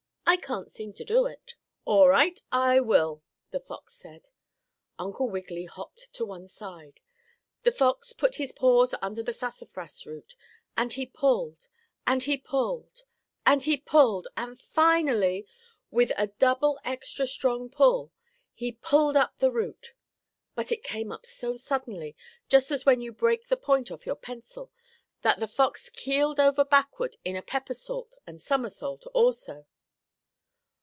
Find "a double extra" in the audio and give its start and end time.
16.15-17.27